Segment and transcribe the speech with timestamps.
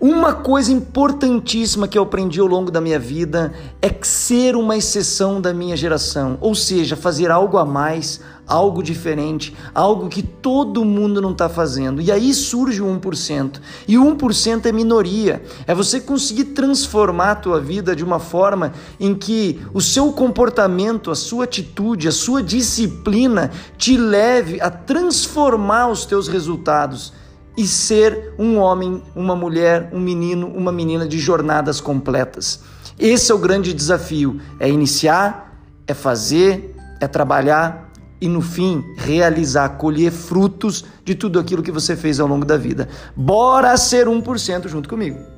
[0.00, 5.40] Uma coisa importantíssima que eu aprendi ao longo da minha vida é ser uma exceção
[5.40, 11.20] da minha geração, ou seja, fazer algo a mais, algo diferente, algo que todo mundo
[11.20, 12.00] não está fazendo.
[12.00, 13.60] E aí surge o 1%.
[13.88, 15.42] E o 1% é minoria.
[15.66, 21.10] É você conseguir transformar a tua vida de uma forma em que o seu comportamento,
[21.10, 27.12] a sua atitude, a sua disciplina te leve a transformar os teus resultados
[27.58, 32.60] e ser um homem, uma mulher, um menino, uma menina de jornadas completas.
[32.96, 39.70] Esse é o grande desafio: é iniciar, é fazer, é trabalhar e no fim realizar,
[39.70, 42.88] colher frutos de tudo aquilo que você fez ao longo da vida.
[43.16, 45.37] Bora ser 1% junto comigo.